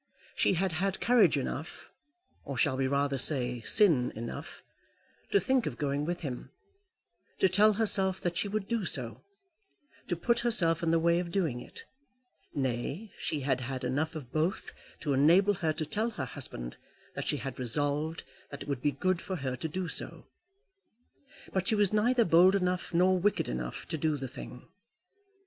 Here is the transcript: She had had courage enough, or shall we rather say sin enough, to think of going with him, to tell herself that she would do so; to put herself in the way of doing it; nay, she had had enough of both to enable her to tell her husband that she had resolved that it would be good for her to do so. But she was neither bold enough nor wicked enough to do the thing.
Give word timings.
She 0.35 0.53
had 0.55 0.71
had 0.71 0.99
courage 0.99 1.37
enough, 1.37 1.91
or 2.43 2.57
shall 2.57 2.75
we 2.75 2.87
rather 2.87 3.19
say 3.19 3.61
sin 3.61 4.11
enough, 4.15 4.63
to 5.31 5.39
think 5.39 5.67
of 5.67 5.77
going 5.77 6.05
with 6.05 6.21
him, 6.21 6.49
to 7.37 7.47
tell 7.47 7.73
herself 7.73 8.19
that 8.21 8.35
she 8.35 8.47
would 8.47 8.67
do 8.67 8.83
so; 8.83 9.23
to 10.07 10.15
put 10.15 10.39
herself 10.39 10.81
in 10.81 10.89
the 10.89 10.97
way 10.97 11.19
of 11.19 11.29
doing 11.29 11.61
it; 11.61 11.85
nay, 12.55 13.11
she 13.19 13.41
had 13.41 13.61
had 13.61 13.83
enough 13.83 14.15
of 14.15 14.31
both 14.31 14.73
to 15.01 15.13
enable 15.13 15.53
her 15.53 15.71
to 15.73 15.85
tell 15.85 16.09
her 16.09 16.25
husband 16.25 16.77
that 17.13 17.27
she 17.27 17.37
had 17.37 17.59
resolved 17.59 18.23
that 18.49 18.63
it 18.63 18.67
would 18.67 18.81
be 18.81 18.91
good 18.93 19.21
for 19.21 19.35
her 19.35 19.55
to 19.55 19.67
do 19.67 19.87
so. 19.87 20.25
But 21.53 21.67
she 21.67 21.75
was 21.75 21.93
neither 21.93 22.25
bold 22.25 22.55
enough 22.55 22.91
nor 22.91 23.19
wicked 23.19 23.47
enough 23.47 23.85
to 23.89 23.99
do 23.99 24.17
the 24.17 24.27
thing. 24.27 24.67